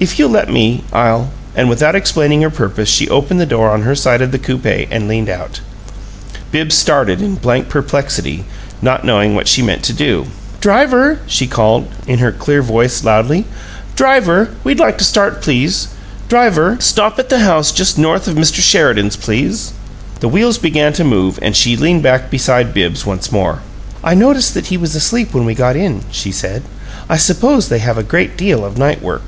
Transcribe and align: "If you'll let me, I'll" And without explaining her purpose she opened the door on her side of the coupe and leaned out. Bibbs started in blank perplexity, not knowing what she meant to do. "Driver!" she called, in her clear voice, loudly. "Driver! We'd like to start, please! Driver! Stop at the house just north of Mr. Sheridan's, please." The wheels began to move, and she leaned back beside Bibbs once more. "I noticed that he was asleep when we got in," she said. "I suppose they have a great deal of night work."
"If 0.00 0.18
you'll 0.18 0.28
let 0.30 0.50
me, 0.50 0.84
I'll" 0.92 1.30
And 1.56 1.68
without 1.70 1.94
explaining 1.94 2.42
her 2.42 2.50
purpose 2.50 2.90
she 2.90 3.08
opened 3.08 3.40
the 3.40 3.46
door 3.46 3.70
on 3.70 3.82
her 3.82 3.94
side 3.94 4.20
of 4.20 4.32
the 4.32 4.38
coupe 4.38 4.66
and 4.66 5.08
leaned 5.08 5.30
out. 5.30 5.60
Bibbs 6.50 6.74
started 6.74 7.22
in 7.22 7.36
blank 7.36 7.70
perplexity, 7.70 8.44
not 8.82 9.04
knowing 9.04 9.34
what 9.34 9.48
she 9.48 9.62
meant 9.62 9.82
to 9.84 9.94
do. 9.94 10.26
"Driver!" 10.60 11.20
she 11.26 11.46
called, 11.46 11.88
in 12.06 12.18
her 12.18 12.32
clear 12.32 12.60
voice, 12.60 13.02
loudly. 13.04 13.46
"Driver! 13.96 14.50
We'd 14.62 14.80
like 14.80 14.98
to 14.98 15.04
start, 15.04 15.40
please! 15.40 15.88
Driver! 16.28 16.76
Stop 16.80 17.18
at 17.18 17.28
the 17.30 17.38
house 17.38 17.72
just 17.72 17.96
north 17.96 18.28
of 18.28 18.34
Mr. 18.34 18.60
Sheridan's, 18.60 19.16
please." 19.16 19.72
The 20.20 20.28
wheels 20.28 20.58
began 20.58 20.92
to 20.94 21.04
move, 21.04 21.38
and 21.40 21.56
she 21.56 21.78
leaned 21.78 22.02
back 22.02 22.30
beside 22.30 22.74
Bibbs 22.74 23.06
once 23.06 23.32
more. 23.32 23.60
"I 24.02 24.14
noticed 24.14 24.52
that 24.52 24.66
he 24.66 24.76
was 24.76 24.96
asleep 24.96 25.32
when 25.32 25.46
we 25.46 25.54
got 25.54 25.76
in," 25.76 26.02
she 26.10 26.32
said. 26.32 26.64
"I 27.08 27.16
suppose 27.16 27.68
they 27.68 27.78
have 27.78 27.96
a 27.96 28.02
great 28.02 28.36
deal 28.36 28.66
of 28.66 28.76
night 28.76 29.00
work." 29.00 29.22